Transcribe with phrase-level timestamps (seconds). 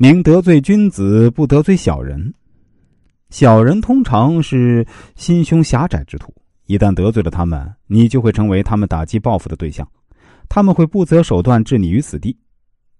[0.00, 2.32] 宁得罪君子，不得罪小人。
[3.30, 4.86] 小人通常是
[5.16, 6.32] 心胸狭窄之徒，
[6.66, 9.84] 一旦得罪了他们，你就会成为他们打击报复的对象。
[10.48, 12.38] 他们会不择手段置你于死地。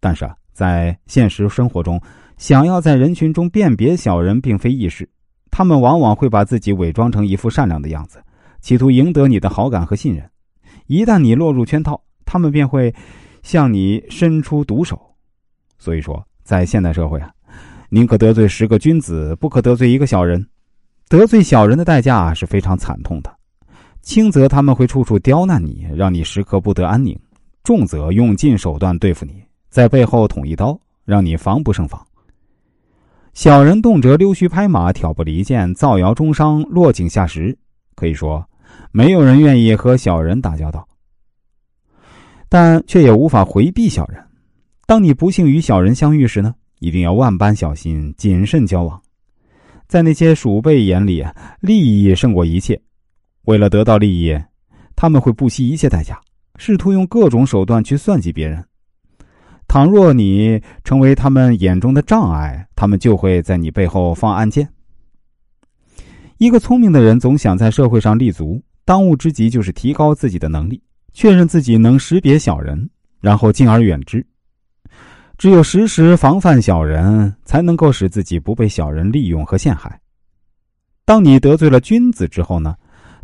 [0.00, 2.00] 但是啊，在现实生活中，
[2.38, 5.06] 想要在人群中辨别小人，并非易事。
[5.50, 8.22] 他们往往会把自己伪装成一副善良的样子，
[8.62, 10.26] 企图赢得你的好感和信任。
[10.86, 12.94] 一旦你落入圈套，他们便会
[13.42, 14.98] 向你伸出毒手。
[15.78, 17.28] 所以说，在现代社会啊。
[17.90, 20.46] 宁可得罪十个君子，不可得罪一个小人。
[21.08, 23.32] 得罪小人的代价是非常惨痛的，
[24.02, 27.16] 轻则他们会处处刁难你，让你时刻不得安宁；
[27.62, 32.04] 重则用尽手段对付你，在背后捅一刀，让你防不胜防。
[33.34, 37.56] 小人动辄溜须拍马、挑拨离间、造谣中伤、落井下石，
[37.94, 38.44] 可以说，
[38.90, 40.88] 没有人愿意和小人打交道，
[42.48, 44.25] 但却也无法回避小人。
[44.86, 46.54] 当你不幸与小人相遇时呢？
[46.78, 49.02] 一定要万般小心谨慎交往，
[49.88, 51.24] 在那些鼠辈眼里，
[51.60, 52.80] 利益胜过一切。
[53.46, 54.38] 为了得到利益，
[54.94, 56.20] 他们会不惜一切代价，
[56.56, 58.64] 试图用各种手段去算计别人。
[59.66, 64.68] 倘若你成为他们眼中的障碍，他们就会在你背后放暗箭。
[66.38, 70.80] 一个聪明的人总想在社会上立足，当务之急就是提高自己的能力，
[71.12, 72.88] 确认自己能识别小人，
[73.20, 74.24] 然后敬而远之。
[75.38, 80.00] 只有时时防范小人，才能够使自己不被小人利用和陷害。
[81.04, 82.74] 当你得罪了君子之后呢，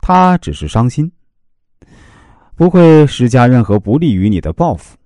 [0.00, 1.10] 他只是伤心，
[2.56, 4.96] 不会施加任何不利于你的报复；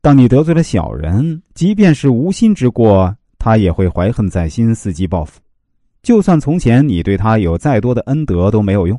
[0.00, 5.40] 当你得罪了小人，即便是无心之过，他也会怀恨在心，伺机报复。
[6.02, 8.98] 就算从前你对他有再多的恩德都没有用。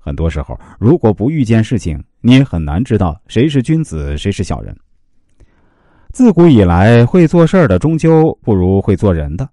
[0.00, 4.76] 很多时候，如果不遇见事情，你也很难知道谁是君子，谁是小人。
[6.12, 9.48] 自古以来，会做事的终究不如会做人的。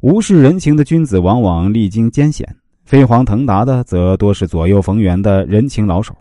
[0.00, 2.46] 无视人情的君子，往往历经艰险；
[2.84, 6.14] 飞黄腾达的，则多是左右逢源的人情老手。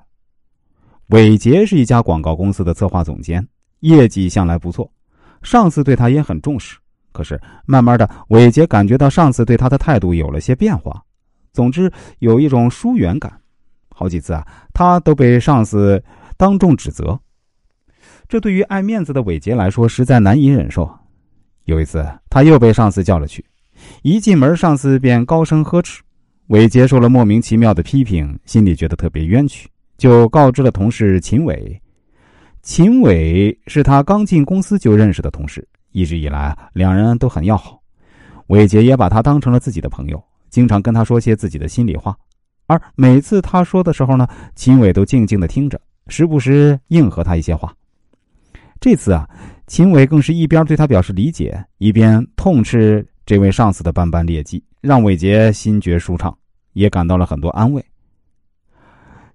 [1.07, 3.45] 伟杰是一家广告公司的策划总监，
[3.81, 4.89] 业绩向来不错，
[5.43, 6.77] 上司对他也很重视。
[7.11, 11.03] 可是，慢慢的，伟杰感觉到上司对他的态度有了些变化，
[11.51, 13.31] 总之有一种疏远感。
[13.89, 16.01] 好几次啊，他都被上司
[16.37, 17.19] 当众指责。
[18.27, 20.89] 这对于爱面子的伟杰来说实在难以忍受。
[21.65, 23.43] 有一次，他又被上司叫了去，
[24.03, 26.01] 一进门，上司便高声呵斥。
[26.47, 29.67] 伟杰受了莫名其妙的批评，心里觉得特别冤屈，
[29.97, 31.81] 就告知了同事秦伟。
[32.61, 37.81] 秦伟是他刚进公司就认识的同事，一直以来两人都很要好。
[38.47, 42.15] 伟杰也把他当成了自己的朋友，经常跟他说些自己的心里话。
[42.65, 47.73] 而每次他说的时候呢，秦伟都静静的听着，时不时应和他一些话。
[48.79, 49.27] 这次啊，
[49.65, 56.35] 秦伟更是一边对他表示理解，一边痛斥这位上司的斑斑劣迹，让伟杰心觉舒畅，
[56.73, 57.83] 也感到了很多安慰。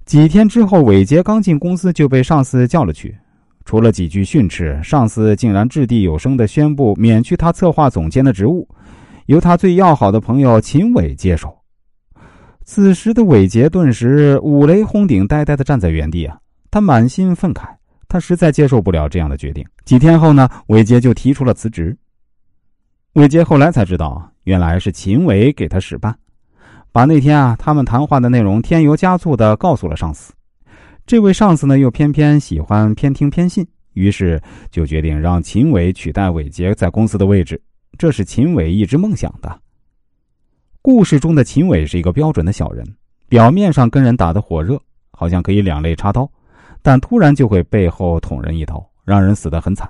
[0.04, 3.16] 几天之后，伟杰刚进公司就被上司叫了去，
[3.64, 8.68] 除了几句训斥，上司竟然掷地有声的宣布免去他策划总监的职务，
[9.26, 11.56] 由他最要好的朋友秦伟接手。
[12.64, 16.38] 此时的伟杰顿时五雷轰顶，呆呆的站在原地啊，
[16.70, 17.66] 他满心愤慨。
[18.12, 19.64] 他实在接受不了这样的决定。
[19.86, 21.96] 几天后呢，伟杰就提出了辞职。
[23.14, 26.12] 伟杰后来才知道，原来是秦伟给他使绊，
[26.92, 30.30] 把那天啊他们谈话的内容添油加醋的告诉了上司。
[31.06, 34.38] 这位上司呢，又偏偏喜欢偏听偏信，于是
[34.70, 37.58] 就决定让秦伟取代伟杰在公司的位置。
[37.96, 39.58] 这是秦伟一直梦想的。
[40.82, 42.86] 故事中的秦伟是一个标准的小人，
[43.30, 44.78] 表面上跟人打得火热，
[45.12, 46.30] 好像可以两肋插刀。
[46.82, 49.88] 但突然就会背后捅人一刀，让人死得很惨。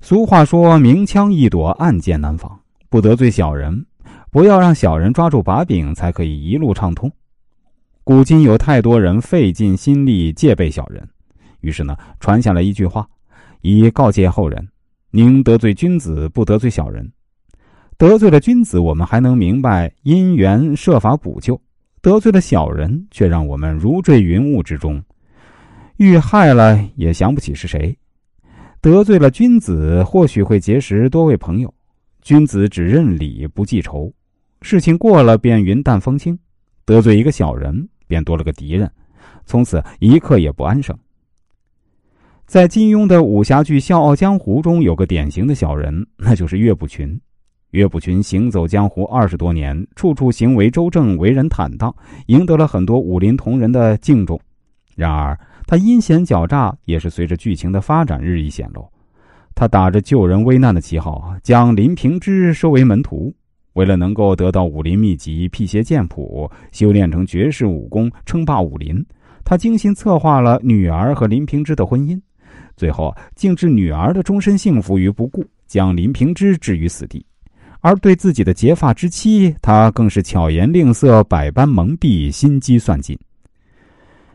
[0.00, 3.86] 俗话说：“明枪易躲，暗箭难防。”不得罪小人，
[4.32, 7.12] 不要让小人抓住把柄，才可以一路畅通。
[8.02, 11.08] 古今有太多人费尽心力戒备小人，
[11.60, 13.06] 于是呢，传下来一句话，
[13.60, 14.66] 以告诫后人：
[15.12, 17.12] 宁得罪君子，不得罪小人。
[17.96, 21.54] 得罪了君子，我们还能明白因缘，设法补救；
[22.00, 25.00] 得罪了小人，却让我们如坠云雾之中。
[26.00, 27.94] 遇害了也想不起是谁，
[28.80, 31.70] 得罪了君子，或许会结识多位朋友。
[32.22, 34.10] 君子只认礼不记仇，
[34.62, 36.38] 事情过了便云淡风轻。
[36.86, 38.90] 得罪一个小人，便多了个敌人，
[39.44, 40.96] 从此一刻也不安生。
[42.46, 47.20] 在金庸的武侠剧《笑傲江湖》中，有个典型的小人，那就是岳不群。
[47.72, 51.94] 岳不群行走江湖二十多年，处处行为周正，为人坦荡，
[52.28, 54.40] 赢得了很多武林同仁的敬重。
[54.96, 55.38] 然而，
[55.70, 58.84] 他阴险狡诈，也是随着剧情的发展日益显露。
[59.54, 63.32] 他打着救人危难的旗号，将林平之收为门徒。
[63.74, 69.00] 为了能够得到武林秘籍、辟邪剑谱、修炼成绝世武功、称霸武林，
[69.44, 72.20] 他精心策划了女儿和林平之的婚姻，
[72.76, 77.24] 最后竟置女儿的终身幸福于不顾，将林平之置于死地。
[77.78, 83.16] 而对自己的结发之妻，他更是巧言令色、百般蒙蔽、心机算尽。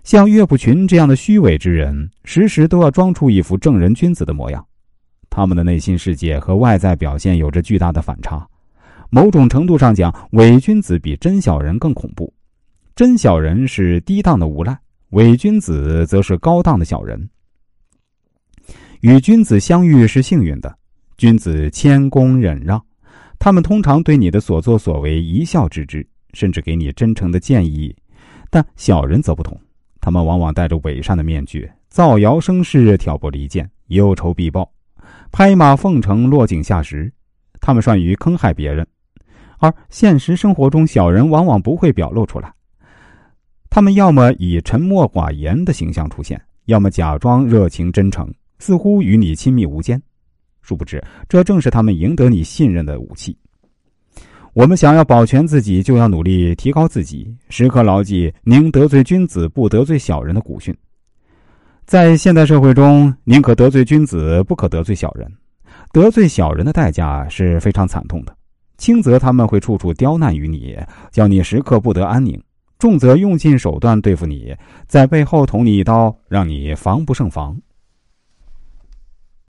[0.05, 4.63] 像岳不群这样的虚伪之人，时时都要装出一副正人君子的模样。
[5.31, 8.47] 他们的内心世界和外在表现有着巨大的反差。
[9.09, 12.31] 某种程度上讲，伪君子比真小人更恐怖。
[12.95, 14.77] 真小人是低档的无赖，
[15.09, 17.27] 伪君子则是高档的小人。
[19.01, 20.77] 与君子相遇是幸运的，
[21.17, 22.79] 君子谦恭忍让，
[23.39, 27.93] 他们通常对你的所作所为一笑置之，甚至给你真诚的建议。
[28.51, 29.59] 但小人则不同，
[30.05, 34.71] 他们往往戴着伪善的面具，造谣生事，挑拨离间，忧仇必报。
[35.31, 37.11] 拍马奉承，落井下石，
[37.59, 38.85] 他们善于坑害别人，
[39.57, 42.53] 而现实生活中，小人往往不会表露出来。
[43.67, 49.99] 他们要么以沉默寡言的形象出现，要么假装热情真诚，似乎与你亲密无间。
[50.61, 53.35] 殊不知，这正是他们赢得你信任的武器。
[54.55, 60.73] 我们想要保全自己，就要努力提高自己，时刻牢记“宁得罪君子，不得罪小人”的古训。
[61.85, 65.29] 在现代社会中，宁可得罪君子，不可得罪小人。
[65.91, 68.33] 得罪小人的代价是非常惨痛的，
[68.77, 70.77] 轻则他们会处处刁难于你，
[71.11, 72.39] 叫你时刻不得安宁；
[72.79, 74.55] 重则用尽手段对付你，
[74.87, 77.57] 在背后捅你一刀，让你防不胜防。